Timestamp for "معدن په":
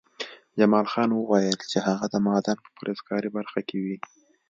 2.25-2.69